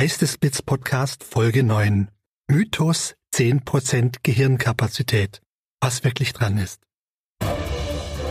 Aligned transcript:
Geistesblitz 0.00 0.62
Podcast 0.62 1.24
Folge 1.24 1.64
9. 1.64 2.08
Mythos 2.48 3.16
10% 3.34 4.18
Gehirnkapazität. 4.22 5.42
Was 5.80 6.04
wirklich 6.04 6.32
dran 6.32 6.56
ist. 6.56 6.80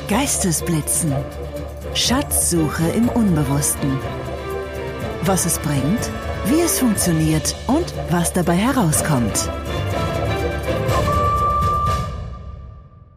Geistesblitzen. 0.08 1.14
Schatzsuche 1.94 2.88
im 2.88 3.10
Unbewussten. 3.10 4.00
Was 5.24 5.46
es 5.46 5.60
bringt, 5.60 6.10
wie 6.46 6.62
es 6.62 6.80
funktioniert 6.80 7.54
und 7.68 7.94
was 8.12 8.32
dabei 8.32 8.56
herauskommt. 8.56 9.52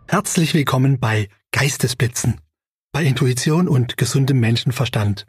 Herzlich 0.09 0.55
willkommen 0.55 0.99
bei 0.99 1.29
Geistesblitzen. 1.53 2.41
Bei 2.91 3.05
Intuition 3.05 3.69
und 3.69 3.97
gesundem 3.97 4.41
Menschenverstand. 4.41 5.27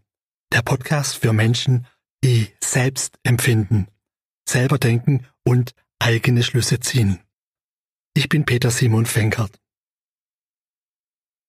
Der 0.51 0.63
Podcast 0.63 1.17
für 1.17 1.33
Menschen, 1.33 1.85
die 2.23 2.49
selbst 2.63 3.17
empfinden, 3.23 3.87
selber 4.47 4.77
denken 4.77 5.27
und 5.43 5.73
eigene 5.99 6.43
Schlüsse 6.43 6.79
ziehen. 6.79 7.19
Ich 8.13 8.29
bin 8.29 8.45
Peter 8.45 8.71
Simon 8.71 9.05
Fenkert. 9.05 9.59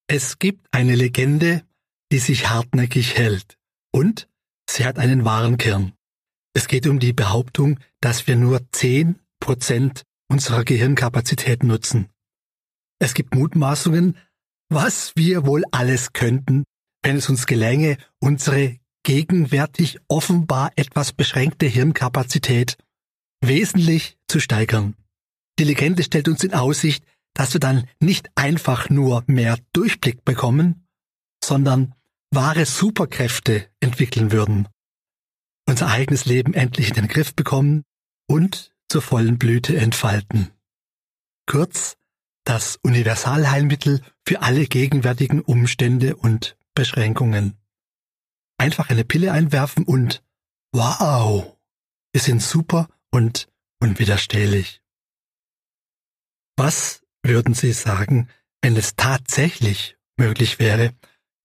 Es 0.09 0.39
gibt 0.39 0.67
eine 0.73 0.95
Legende, 0.95 1.67
die 2.11 2.19
sich 2.19 2.51
hartnäckig 2.51 3.17
hält 3.17 3.59
und 3.93 4.29
sie 4.69 4.85
hat 4.85 4.99
einen 4.99 5.25
wahren 5.25 5.57
Kern. 5.57 5.93
Es 6.55 6.69
geht 6.69 6.87
um 6.87 6.99
die 6.99 7.13
Behauptung, 7.13 7.81
dass 8.01 8.27
wir 8.27 8.37
nur 8.37 8.61
zehn 8.73 9.19
Prozent 9.41 10.03
unserer 10.29 10.65
Gehirnkapazität 10.65 11.63
nutzen. 11.63 12.11
Es 12.99 13.15
gibt 13.15 13.35
Mutmaßungen, 13.35 14.17
was 14.69 15.17
wir 15.17 15.47
wohl 15.47 15.65
alles 15.73 16.13
könnten, 16.13 16.65
wenn 17.03 17.17
es 17.17 17.29
uns 17.29 17.47
gelänge, 17.47 17.97
unsere 18.21 18.79
gegenwärtig 19.03 19.99
offenbar 20.09 20.73
etwas 20.77 21.13
beschränkte 21.13 21.67
Hirnkapazität 21.67 22.77
wesentlich 23.41 24.17
zu 24.29 24.41
steigern. 24.41 24.95
Die 25.59 25.65
Legende 25.65 26.03
stellt 26.03 26.29
uns 26.29 26.45
in 26.45 26.55
Aussicht, 26.55 27.05
dass 27.35 27.53
wir 27.53 27.61
dann 27.61 27.89
nicht 28.01 28.31
einfach 28.35 28.91
nur 28.91 29.25
mehr 29.27 29.59
Durchblick 29.73 30.25
bekommen, 30.25 30.87
sondern 31.45 31.95
wahre 32.31 32.67
Superkräfte 32.67 33.69
entwickeln 33.81 34.33
würden, 34.33 34.69
unser 35.67 35.89
eigenes 35.89 36.25
Leben 36.25 36.55
endlich 36.55 36.89
in 36.89 36.95
den 36.95 37.09
Griff 37.09 37.35
bekommen 37.35 37.85
und 38.29 38.73
zur 38.89 39.03
vollen 39.03 39.39
Blüte 39.39 39.77
entfalten. 39.77 40.51
Kurz, 41.47 41.97
das 42.45 42.79
Universalheilmittel 42.83 44.03
für 44.27 44.43
alle 44.43 44.67
gegenwärtigen 44.67 45.41
Umstände 45.41 46.17
und 46.17 46.57
Beschränkungen 46.75 47.62
einfach 48.63 48.91
eine 48.91 49.05
Pille 49.05 49.33
einwerfen 49.33 49.85
und 49.85 50.23
wow, 50.73 51.59
wir 52.13 52.21
sind 52.21 52.41
super 52.41 52.89
und 53.11 53.49
unwiderstehlich. 53.81 54.81
Was 56.57 57.03
würden 57.25 57.55
Sie 57.55 57.73
sagen, 57.73 58.29
wenn 58.63 58.77
es 58.77 58.95
tatsächlich 58.95 59.97
möglich 60.17 60.61
wäre, 60.61 60.95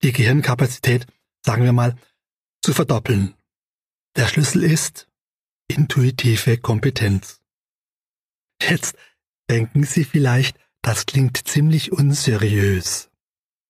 die 0.04 0.12
Gehirnkapazität, 0.12 1.06
sagen 1.44 1.64
wir 1.64 1.72
mal, 1.72 1.96
zu 2.62 2.72
verdoppeln? 2.72 3.34
Der 4.14 4.28
Schlüssel 4.28 4.62
ist 4.62 5.08
intuitive 5.66 6.58
Kompetenz. 6.58 7.40
Jetzt 8.62 8.96
denken 9.50 9.82
Sie 9.82 10.04
vielleicht, 10.04 10.56
das 10.82 11.04
klingt 11.04 11.48
ziemlich 11.48 11.90
unseriös. 11.90 13.10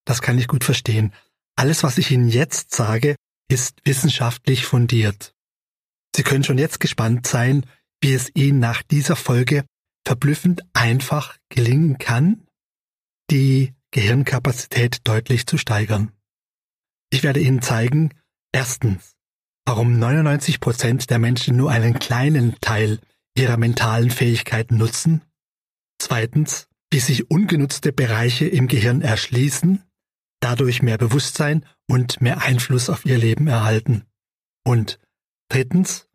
Das 0.05 0.21
kann 0.21 0.39
ich 0.39 0.49
gut 0.49 0.65
verstehen. 0.65 1.15
Alles, 1.57 1.83
was 1.83 1.97
ich 1.97 2.11
Ihnen 2.11 2.29
jetzt 2.29 2.75
sage, 2.75 3.17
ist 3.49 3.81
wissenschaftlich 3.85 4.65
fundiert. 4.65 5.35
Sie 6.15 6.23
können 6.23 6.45
schon 6.45 6.59
jetzt 6.59 6.81
gespannt 6.81 7.27
sein, 7.27 7.67
wie 8.01 8.13
es 8.13 8.31
Ihnen 8.35 8.59
nach 8.59 8.83
dieser 8.83 9.17
Folge 9.17 9.65
verblüffend 10.07 10.63
einfach 10.73 11.37
gelingen 11.49 11.99
kann, 11.99 12.47
die 13.31 13.75
Gehirnkapazität 13.91 15.01
deutlich 15.05 15.47
zu 15.47 15.59
steigern. 15.59 16.13
Ich 17.11 17.23
werde 17.23 17.41
Ihnen 17.41 17.63
zeigen, 17.63 18.15
erstens, 18.53 19.17
warum 19.65 19.99
99 19.99 20.61
Prozent 20.61 21.11
der 21.11 21.19
Menschen 21.19 21.57
nur 21.57 21.71
einen 21.71 21.99
kleinen 21.99 22.57
Teil 22.61 23.01
ihrer 23.37 23.57
mentalen 23.57 24.11
Fähigkeiten 24.11 24.77
nutzen, 24.77 25.23
zweitens, 25.99 26.69
wie 26.91 27.01
sich 27.01 27.31
ungenutzte 27.31 27.93
Bereiche 27.93 28.47
im 28.47 28.67
Gehirn 28.67 29.03
erschließen, 29.03 29.85
dadurch 30.41 30.83
mehr 30.83 30.99
Bewusstsein 30.99 31.65
und 31.89 32.21
mehr 32.21 32.43
Einfluss 32.43 32.91
auf 32.91 33.05
ihr 33.05 33.19
Leben 33.19 33.47
erhalten. 33.47 34.05
Und 34.65 34.99
drittens, 35.49 36.09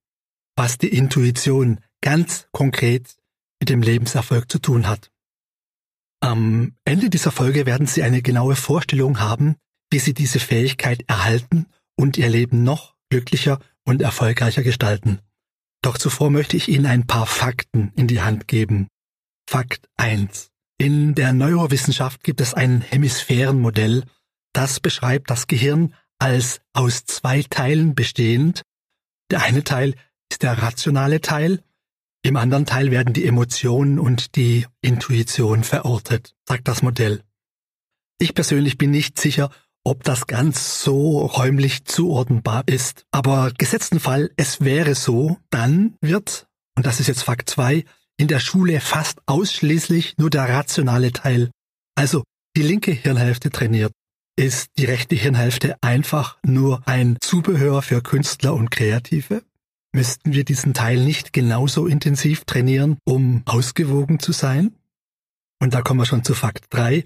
was 0.56 0.78
die 0.78 0.96
Intuition 0.96 1.80
ganz 2.02 2.48
konkret 2.52 3.16
mit 3.60 3.70
dem 3.70 3.82
Lebenserfolg 3.82 4.52
zu 4.52 4.60
tun 4.60 4.88
hat. 4.88 5.10
Am 6.22 6.76
Ende 6.86 7.10
dieser 7.10 7.32
Folge 7.32 7.66
werden 7.66 7.88
Sie 7.88 8.04
eine 8.04 8.22
genaue 8.22 8.56
Vorstellung 8.56 9.20
haben, 9.20 9.56
wie 9.90 10.00
Sie 10.00 10.14
diese 10.14 10.40
Fähigkeit 10.40 11.04
erhalten 11.08 11.68
und 11.96 12.18
Ihr 12.18 12.30
Leben 12.30 12.64
noch 12.64 12.96
glücklicher 13.10 13.60
und 13.84 14.02
erfolgreicher 14.02 14.64
gestalten. 14.64 15.20
Doch 15.82 15.98
zuvor 15.98 16.30
möchte 16.30 16.56
ich 16.56 16.70
Ihnen 16.70 16.86
ein 16.86 17.08
paar 17.08 17.26
Fakten 17.26 17.92
in 17.96 18.08
die 18.08 18.22
Hand 18.22 18.48
geben. 18.48 18.88
Fakt 19.50 19.90
1. 19.98 20.53
In 20.84 21.16
der 21.16 21.32
Neurowissenschaft 21.32 22.26
gibt 22.26 22.42
es 22.42 22.54
ein 22.54 22.82
Hemisphärenmodell, 22.82 24.04
das 24.52 24.82
beschreibt 24.82 25.30
das 25.30 25.48
Gehirn 25.48 25.94
als 26.20 26.60
aus 26.74 27.06
zwei 27.06 27.42
Teilen 27.42 27.96
bestehend. 27.96 28.64
Der 29.32 29.44
eine 29.44 29.64
Teil 29.64 29.96
ist 30.30 30.44
der 30.44 30.62
rationale 30.62 31.22
Teil, 31.22 31.64
im 32.22 32.36
anderen 32.36 32.66
Teil 32.66 32.92
werden 32.92 33.14
die 33.14 33.26
Emotionen 33.26 33.98
und 33.98 34.36
die 34.36 34.66
Intuition 34.82 35.64
verortet, 35.64 36.36
sagt 36.46 36.68
das 36.68 36.82
Modell. 36.82 37.24
Ich 38.20 38.36
persönlich 38.36 38.78
bin 38.78 38.92
nicht 38.92 39.18
sicher, 39.18 39.52
ob 39.86 40.04
das 40.04 40.28
ganz 40.28 40.84
so 40.84 41.20
räumlich 41.20 41.86
zuordnenbar 41.86 42.64
ist, 42.66 43.06
aber 43.10 43.54
gesetzten 43.58 44.02
Fall, 44.02 44.32
es 44.36 44.60
wäre 44.60 44.96
so, 44.96 45.38
dann 45.50 45.96
wird, 46.02 46.50
und 46.76 46.86
das 46.86 47.00
ist 47.00 47.08
jetzt 47.08 47.24
Fakt 47.24 47.50
2, 47.50 47.86
in 48.24 48.30
der 48.30 48.40
Schule 48.40 48.80
fast 48.80 49.20
ausschließlich 49.26 50.14
nur 50.18 50.30
der 50.30 50.48
rationale 50.48 51.12
Teil, 51.12 51.52
also 51.94 52.24
die 52.56 52.62
linke 52.62 52.94
Hirnhälfte 52.94 53.50
trainiert. 53.50 53.92
Ist 54.38 54.70
die 54.78 54.86
rechte 54.86 55.14
Hirnhälfte 55.14 55.76
einfach 55.82 56.38
nur 56.42 56.88
ein 56.88 57.18
Zubehör 57.20 57.82
für 57.82 58.02
Künstler 58.02 58.54
und 58.54 58.72
Kreative? 58.72 59.44
Müssten 59.94 60.32
wir 60.32 60.46
diesen 60.46 60.74
Teil 60.74 61.04
nicht 61.04 61.34
genauso 61.34 61.86
intensiv 61.86 62.46
trainieren, 62.46 62.98
um 63.04 63.44
ausgewogen 63.44 64.20
zu 64.20 64.32
sein? 64.32 64.74
Und 65.62 65.74
da 65.74 65.82
kommen 65.82 66.00
wir 66.00 66.06
schon 66.06 66.24
zu 66.24 66.34
Fakt 66.34 66.68
3. 66.70 67.06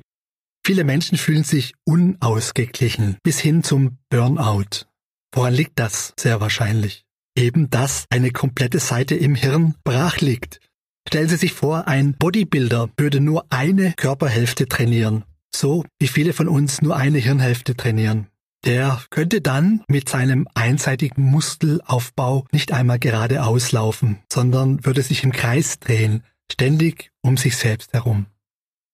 Viele 0.63 0.83
Menschen 0.83 1.17
fühlen 1.17 1.43
sich 1.43 1.73
unausgeglichen 1.83 3.17
bis 3.23 3.39
hin 3.39 3.63
zum 3.63 3.97
Burnout. 4.11 4.85
Woran 5.33 5.55
liegt 5.55 5.79
das? 5.79 6.13
Sehr 6.19 6.41
wahrscheinlich. 6.41 7.05
Eben, 7.35 7.71
dass 7.71 8.05
eine 8.11 8.29
komplette 8.29 8.77
Seite 8.77 9.15
im 9.15 9.33
Hirn 9.33 9.73
brach 9.83 10.17
liegt. 10.19 10.59
Stellen 11.07 11.29
Sie 11.29 11.37
sich 11.37 11.53
vor, 11.53 11.87
ein 11.87 12.13
Bodybuilder 12.13 12.89
würde 12.97 13.21
nur 13.21 13.45
eine 13.49 13.93
Körperhälfte 13.93 14.67
trainieren 14.67 15.23
so 15.57 15.83
wie 15.99 16.07
viele 16.07 16.33
von 16.33 16.47
uns 16.47 16.81
nur 16.81 16.95
eine 16.95 17.17
Hirnhälfte 17.17 17.75
trainieren. 17.75 18.27
Der 18.65 19.01
könnte 19.09 19.41
dann 19.41 19.83
mit 19.87 20.09
seinem 20.09 20.47
einseitigen 20.53 21.23
Muskelaufbau 21.23 22.45
nicht 22.51 22.71
einmal 22.71 22.99
geradeaus 22.99 23.71
laufen, 23.71 24.19
sondern 24.31 24.85
würde 24.85 25.01
sich 25.01 25.23
im 25.23 25.31
Kreis 25.31 25.79
drehen, 25.79 26.23
ständig 26.51 27.11
um 27.21 27.37
sich 27.37 27.55
selbst 27.57 27.93
herum. 27.93 28.25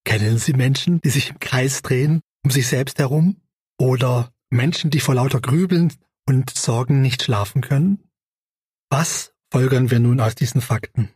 Kennen 0.05 0.37
Sie 0.37 0.53
Menschen, 0.53 0.99
die 1.01 1.09
sich 1.09 1.29
im 1.29 1.39
Kreis 1.39 1.81
drehen, 1.81 2.21
um 2.43 2.51
sich 2.51 2.67
selbst 2.67 2.99
herum? 2.99 3.37
Oder 3.79 4.31
Menschen, 4.49 4.91
die 4.91 4.99
vor 4.99 5.15
lauter 5.15 5.39
Grübeln 5.39 5.93
und 6.27 6.49
Sorgen 6.49 7.01
nicht 7.01 7.23
schlafen 7.23 7.61
können? 7.61 8.03
Was 8.89 9.33
folgern 9.51 9.91
wir 9.91 9.99
nun 9.99 10.19
aus 10.19 10.35
diesen 10.35 10.61
Fakten? 10.61 11.09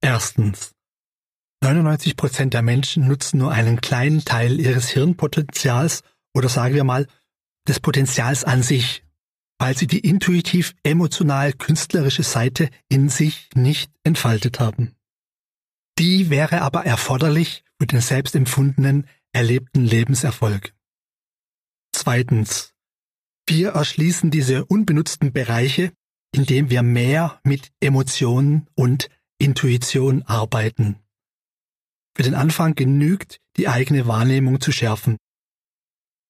Erstens. 0.00 0.72
99 1.62 2.16
Prozent 2.16 2.54
der 2.54 2.62
Menschen 2.62 3.08
nutzen 3.08 3.38
nur 3.38 3.52
einen 3.52 3.80
kleinen 3.80 4.24
Teil 4.24 4.60
ihres 4.60 4.88
Hirnpotenzials 4.88 6.02
oder 6.34 6.48
sagen 6.48 6.74
wir 6.74 6.84
mal 6.84 7.08
des 7.66 7.80
Potenzials 7.80 8.44
an 8.44 8.62
sich, 8.62 9.04
weil 9.58 9.76
sie 9.76 9.88
die 9.88 9.98
intuitiv 9.98 10.74
emotional 10.84 11.52
künstlerische 11.52 12.22
Seite 12.22 12.70
in 12.88 13.08
sich 13.08 13.50
nicht 13.54 13.90
entfaltet 14.04 14.60
haben. 14.60 14.94
Die 15.98 16.30
wäre 16.30 16.62
aber 16.62 16.86
erforderlich 16.86 17.64
für 17.78 17.86
den 17.86 18.00
selbstempfundenen, 18.00 19.08
erlebten 19.32 19.84
Lebenserfolg. 19.84 20.74
Zweitens. 21.92 22.72
Wir 23.48 23.70
erschließen 23.70 24.30
diese 24.30 24.66
unbenutzten 24.66 25.32
Bereiche, 25.32 25.92
indem 26.32 26.70
wir 26.70 26.82
mehr 26.82 27.40
mit 27.42 27.72
Emotionen 27.80 28.68
und 28.74 29.08
Intuition 29.38 30.22
arbeiten. 30.24 30.96
Für 32.16 32.24
den 32.24 32.34
Anfang 32.34 32.74
genügt, 32.74 33.40
die 33.56 33.68
eigene 33.68 34.06
Wahrnehmung 34.06 34.60
zu 34.60 34.72
schärfen. 34.72 35.16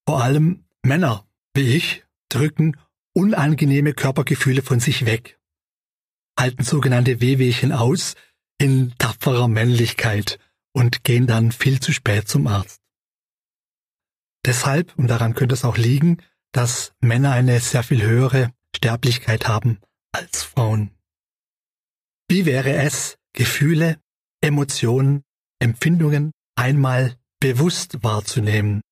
Vor 0.06 0.22
allem 0.22 0.64
Männer, 0.82 1.26
wie 1.54 1.74
ich, 1.76 2.04
drücken 2.28 2.76
unangenehme 3.14 3.94
Körpergefühle 3.94 4.62
von 4.62 4.80
sich 4.80 5.06
weg, 5.06 5.38
halten 6.38 6.62
sogenannte 6.62 7.20
Wehwehchen 7.20 7.72
aus 7.72 8.14
in 8.58 8.94
tapferer 8.98 9.48
Männlichkeit 9.48 10.38
und 10.72 11.04
gehen 11.04 11.26
dann 11.26 11.50
viel 11.50 11.80
zu 11.80 11.92
spät 11.92 12.28
zum 12.28 12.46
Arzt. 12.46 12.80
Deshalb, 14.44 14.96
und 14.96 15.08
daran 15.08 15.34
könnte 15.34 15.54
es 15.54 15.64
auch 15.64 15.76
liegen, 15.76 16.18
dass 16.52 16.92
Männer 17.00 17.32
eine 17.32 17.60
sehr 17.60 17.82
viel 17.82 18.02
höhere 18.02 18.52
Sterblichkeit 18.74 19.48
haben 19.48 19.80
als 20.12 20.42
Frauen. 20.42 20.90
Wie 22.30 22.44
wäre 22.44 22.74
es, 22.74 23.16
Gefühle, 23.32 23.98
Emotionen, 24.42 25.24
Empfindungen 25.60 26.32
einmal 26.56 27.16
bewusst 27.40 28.02
wahrzunehmen? 28.02 28.82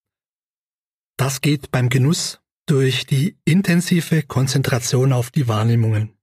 Das 1.19 1.43
geht 1.43 1.71
beim 1.71 1.91
Genuss 1.91 2.41
durch 2.65 3.07
die 3.07 3.37
intensive 3.45 4.23
Konzentration 4.23 5.13
auf 5.13 5.31
die 5.31 5.49
Wahrnehmungen. 5.49 6.17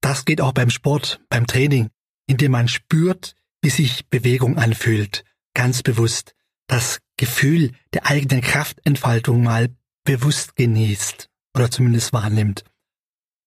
Das 0.00 0.24
geht 0.24 0.40
auch 0.40 0.52
beim 0.52 0.70
Sport, 0.70 1.20
beim 1.28 1.48
Training, 1.48 1.90
indem 2.28 2.52
man 2.52 2.68
spürt, 2.68 3.34
wie 3.60 3.70
sich 3.70 4.08
Bewegung 4.08 4.56
anfühlt, 4.56 5.24
ganz 5.54 5.82
bewusst, 5.82 6.34
das 6.68 7.00
Gefühl 7.16 7.72
der 7.92 8.06
eigenen 8.06 8.40
Kraftentfaltung 8.40 9.42
mal 9.42 9.74
bewusst 10.04 10.54
genießt 10.54 11.28
oder 11.56 11.70
zumindest 11.72 12.12
wahrnimmt. 12.12 12.64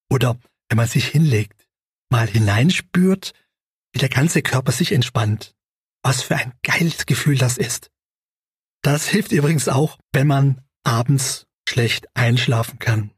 Oder 0.09 0.38
wenn 0.68 0.75
man 0.75 0.88
sich 0.88 1.07
hinlegt, 1.07 1.62
mal 2.13 2.27
hineinspürt, 2.27 3.33
wie 3.92 3.98
der 3.98 4.07
ganze 4.07 4.44
Körper 4.44 4.71
sich 4.71 4.92
entspannt. 4.92 5.56
Was 6.04 6.21
für 6.21 6.36
ein 6.36 6.54
geiles 6.62 7.07
Gefühl 7.07 7.39
das 7.39 7.57
ist. 7.57 7.89
Das 8.83 9.07
hilft 9.07 9.31
übrigens 9.31 9.68
auch, 9.68 9.98
wenn 10.12 10.27
man 10.27 10.62
abends 10.83 11.48
schlecht 11.68 12.06
einschlafen 12.13 12.77
kann. 12.77 13.12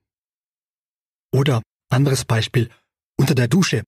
Oder 1.34 1.62
anderes 1.90 2.24
Beispiel, 2.24 2.70
unter 3.18 3.36
der 3.36 3.50
Dusche. 3.50 3.84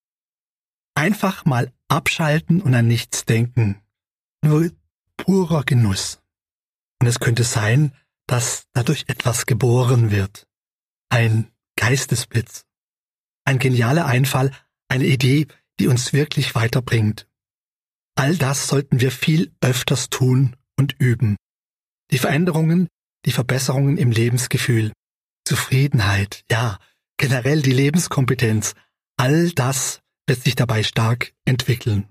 Einfach 0.93 1.45
mal 1.45 1.71
abschalten 1.87 2.61
und 2.61 2.73
an 2.73 2.87
nichts 2.87 3.23
denken. 3.23 3.81
Nur 4.43 4.71
purer 5.15 5.63
Genuss. 5.63 6.19
Und 6.99 7.07
es 7.07 7.19
könnte 7.19 7.45
sein, 7.45 7.95
dass 8.25 8.65
dadurch 8.73 9.05
etwas 9.07 9.45
geboren 9.45 10.11
wird. 10.11 10.47
Ein 11.09 11.49
Geistesblitz. 11.77 12.65
Ein 13.45 13.59
genialer 13.59 14.05
Einfall, 14.05 14.51
eine 14.89 15.05
Idee, 15.05 15.47
die 15.79 15.87
uns 15.87 16.13
wirklich 16.13 16.55
weiterbringt. 16.55 17.27
All 18.15 18.35
das 18.35 18.67
sollten 18.67 18.99
wir 18.99 19.11
viel 19.11 19.53
öfters 19.61 20.09
tun 20.09 20.55
und 20.75 20.95
üben. 20.99 21.37
Die 22.11 22.17
Veränderungen, 22.17 22.87
die 23.25 23.31
Verbesserungen 23.31 23.97
im 23.97 24.11
Lebensgefühl, 24.11 24.91
Zufriedenheit, 25.45 26.43
ja, 26.49 26.79
generell 27.17 27.61
die 27.61 27.71
Lebenskompetenz, 27.71 28.73
all 29.17 29.51
das 29.51 30.01
wird 30.27 30.43
sich 30.43 30.55
dabei 30.55 30.83
stark 30.83 31.33
entwickeln. 31.45 32.07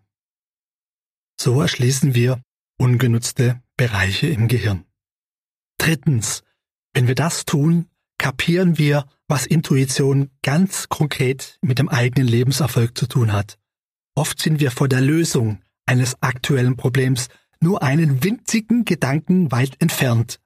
So 1.39 1.61
erschließen 1.61 2.15
wir 2.15 2.41
ungenutzte 2.79 3.63
Bereiche 3.77 4.29
im 4.29 4.49
Gehirn. 4.49 4.85
Drittens, 5.79 6.43
wenn 6.95 7.09
wir 7.09 7.15
das 7.15 7.45
tun, 7.45 7.91
kapieren 8.27 8.77
wir, 8.77 9.05
was 9.29 9.47
Intuition 9.47 10.31
ganz 10.43 10.89
konkret 10.89 11.61
mit 11.63 11.79
dem 11.79 11.89
eigenen 11.89 12.27
Lebenserfolg 12.27 12.99
zu 12.99 13.07
tun 13.07 13.33
hat. 13.33 13.57
Oft 14.17 14.43
sind 14.43 14.59
wir 14.59 14.73
vor 14.73 14.89
der 14.89 15.01
Lösung 15.01 15.61
eines 15.87 16.21
aktuellen 16.25 16.77
Problems 16.77 17.29
nur 17.61 17.85
einen 17.85 18.25
winzigen 18.25 18.85
Gedanken 18.85 19.53
weit 19.53 19.81
entfernt. 19.81 20.41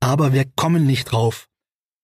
Aber 0.00 0.32
wir 0.32 0.46
kommen 0.56 0.86
nicht 0.86 1.12
drauf, 1.12 1.50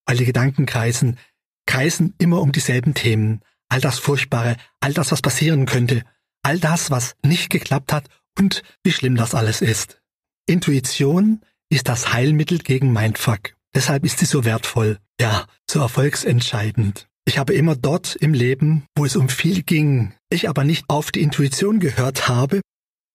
weil 0.05 0.19
die 0.19 0.26
Gedanken 0.26 0.67
kreisen, 0.67 1.19
kreisen 1.65 2.12
immer 2.19 2.43
um 2.43 2.53
dieselben 2.53 2.93
Themen, 2.93 3.41
all 3.70 3.81
das 3.81 3.99
Furchtbare, 3.99 4.59
all 4.81 4.93
das, 4.93 5.11
was 5.11 5.23
passieren 5.23 5.65
könnte, 5.65 6.03
all 6.43 6.59
das, 6.59 6.91
was 6.91 7.17
nicht 7.25 7.49
geklappt 7.49 7.94
hat 7.94 8.11
und 8.38 8.62
wie 8.82 8.93
schlimm 8.93 9.17
das 9.17 9.35
alles 9.35 9.62
ist. 9.62 10.03
Intuition 10.44 11.41
ist 11.70 11.88
das 11.88 12.12
Heilmittel 12.12 12.59
gegen 12.59 12.93
Mindfuck. 12.93 13.54
Deshalb 13.75 14.05
ist 14.05 14.19
sie 14.19 14.26
so 14.26 14.44
wertvoll, 14.44 14.99
ja, 15.21 15.47
so 15.69 15.81
erfolgsentscheidend. 15.81 17.09
Ich 17.26 17.38
habe 17.38 17.55
immer 17.55 17.75
dort 17.75 18.17
im 18.17 18.35
Leben, 18.35 18.85
wo 18.94 19.05
es 19.05 19.17
um 19.17 19.29
viel 19.29 19.62
ging, 19.62 20.12
ich 20.31 20.49
aber 20.49 20.65
nicht 20.65 20.85
auf 20.88 21.11
die 21.11 21.23
Intuition 21.23 21.81
gehört 21.81 22.29
habe, 22.29 22.61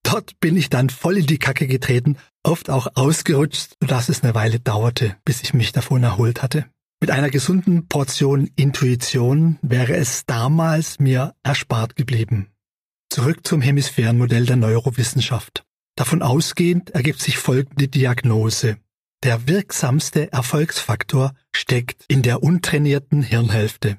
dort 0.04 0.40
bin 0.40 0.58
ich 0.58 0.70
dann 0.70 0.90
voll 0.90 1.18
in 1.18 1.28
die 1.28 1.38
Kacke 1.38 1.68
getreten, 1.68 2.18
oft 2.44 2.70
auch 2.70 2.88
ausgerutscht, 2.96 3.74
sodass 3.80 4.10
es 4.10 4.24
eine 4.24 4.36
Weile 4.36 4.60
dauerte, 4.60 5.16
bis 5.26 5.42
ich 5.44 5.54
mich 5.54 5.72
davon 5.72 6.04
erholt 6.04 6.42
hatte. 6.42 6.66
Mit 7.02 7.12
einer 7.12 7.30
gesunden 7.30 7.88
Portion 7.88 8.50
Intuition 8.56 9.58
wäre 9.62 9.96
es 9.96 10.26
damals 10.26 11.00
mir 11.00 11.34
erspart 11.44 11.96
geblieben. 11.96 12.48
Zurück 13.10 13.48
zum 13.48 13.62
Hemisphärenmodell 13.62 14.46
der 14.46 14.58
Neurowissenschaft. 14.58 15.64
Davon 15.96 16.22
ausgehend 16.22 16.90
ergibt 16.92 17.22
sich 17.22 17.38
folgende 17.38 17.88
Diagnose. 17.88 18.78
Der 19.24 19.48
wirksamste 19.48 20.32
Erfolgsfaktor 20.32 21.34
steckt 21.54 22.06
in 22.08 22.22
der 22.22 22.42
untrainierten 22.42 23.22
Hirnhälfte. 23.22 23.98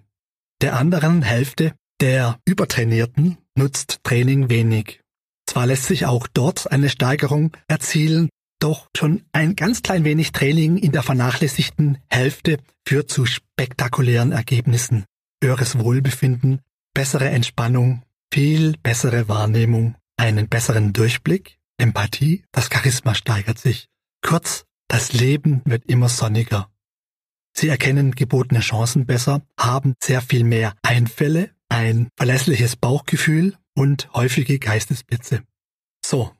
Der 0.63 0.77
anderen 0.77 1.23
Hälfte, 1.23 1.75
der 2.01 2.39
übertrainierten, 2.47 3.37
nutzt 3.55 4.01
Training 4.03 4.49
wenig. 4.49 5.01
Zwar 5.47 5.67
lässt 5.67 5.85
sich 5.85 6.07
auch 6.07 6.27
dort 6.27 6.71
eine 6.73 6.89
Steigerung 6.89 7.55
erzielen, 7.69 8.31
doch 8.61 8.89
schon 8.97 9.25
ein 9.33 9.57
ganz 9.57 9.83
klein 9.83 10.05
wenig 10.05 10.33
Training 10.33 10.79
in 10.79 10.93
der 10.93 11.03
vernachlässigten 11.03 11.99
Hälfte 12.09 12.59
führt 12.87 13.11
zu 13.11 13.27
spektakulären 13.27 14.33
Ergebnissen. 14.33 15.05
Höheres 15.43 15.79
Wohlbefinden, 15.79 16.61
bessere 16.95 17.29
Entspannung, 17.29 18.03
viel 18.33 18.77
bessere 18.83 19.29
Wahrnehmung, 19.29 19.97
einen 20.17 20.49
besseren 20.49 20.93
Durchblick, 20.93 21.59
Empathie, 21.79 22.45
das 22.53 22.69
Charisma 22.73 23.15
steigert 23.15 23.59
sich. 23.59 23.89
Kurz, 24.23 24.65
das 24.91 25.13
Leben 25.13 25.63
wird 25.65 25.85
immer 25.87 26.09
sonniger. 26.09 26.69
Sie 27.57 27.69
erkennen 27.69 28.11
gebotene 28.13 28.61
Chancen 28.61 29.07
besser, 29.07 29.43
haben 29.57 29.95
sehr 30.03 30.21
viel 30.21 30.43
mehr 30.43 30.75
Einfälle, 30.83 31.51
ein 31.69 32.09
verlässliches 32.17 32.75
Bauchgefühl 32.75 33.57
und 33.75 34.13
häufige 34.15 34.59
Geistesblitze. 34.59 35.43
So, 36.05 36.33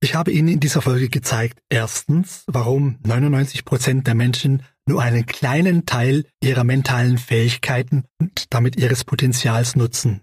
ich 0.00 0.14
habe 0.14 0.32
Ihnen 0.32 0.48
in 0.48 0.60
dieser 0.60 0.80
Folge 0.80 1.10
gezeigt, 1.10 1.60
erstens, 1.68 2.44
warum 2.46 2.98
99 3.04 3.66
Prozent 3.66 4.06
der 4.06 4.14
Menschen 4.14 4.62
nur 4.86 5.02
einen 5.02 5.26
kleinen 5.26 5.84
Teil 5.84 6.24
ihrer 6.40 6.64
mentalen 6.64 7.18
Fähigkeiten 7.18 8.04
und 8.18 8.54
damit 8.54 8.76
ihres 8.76 9.04
Potenzials 9.04 9.76
nutzen. 9.76 10.22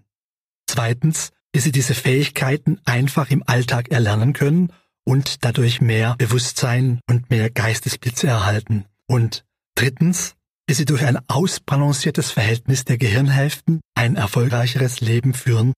Zweitens, 0.68 1.32
wie 1.54 1.60
sie 1.60 1.72
diese 1.72 1.94
Fähigkeiten 1.94 2.80
einfach 2.84 3.30
im 3.30 3.44
Alltag 3.46 3.92
erlernen 3.92 4.34
können 4.34 4.74
und 5.06 5.44
dadurch 5.44 5.82
mehr 5.82 6.16
Bewusstsein 6.18 7.00
und 7.10 7.30
mehr 7.30 7.50
Geistesblitze 7.50 8.28
erhalten. 8.28 8.86
Und 9.08 9.46
drittens, 9.76 10.36
wie 10.68 10.74
sie 10.74 10.86
durch 10.86 11.04
ein 11.06 11.20
ausbalanciertes 11.28 12.32
Verhältnis 12.32 12.86
der 12.86 12.98
Gehirnhälften 12.98 13.82
ein 13.96 14.16
erfolgreicheres 14.16 15.02
Leben 15.02 15.34
führen, 15.34 15.74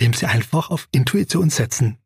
dem 0.00 0.14
sie 0.14 0.26
einfach 0.26 0.70
auf 0.70 0.88
Intuition 0.92 1.50
setzen. 1.50 1.98